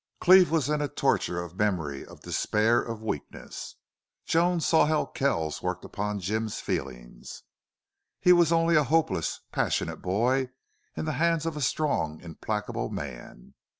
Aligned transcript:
Cleve 0.19 0.49
was 0.49 0.67
in 0.67 0.81
a 0.81 0.87
torture 0.87 1.39
of 1.39 1.59
memory, 1.59 2.03
of 2.03 2.21
despair, 2.21 2.81
of 2.81 3.03
weakness. 3.03 3.75
Joan 4.25 4.59
saw 4.59 4.87
how 4.87 5.05
Kells 5.05 5.61
worked 5.61 5.85
upon 5.85 6.19
Jim's 6.19 6.59
feelings. 6.59 7.43
He 8.19 8.33
was 8.33 8.51
only 8.51 8.75
a 8.75 8.83
hopeless, 8.83 9.41
passionate 9.51 10.01
boy 10.01 10.49
in 10.97 11.05
the 11.05 11.13
hands 11.21 11.45
of 11.45 11.55
a 11.55 11.61
strong, 11.61 12.19
implacable 12.19 12.89
man. 12.89 13.53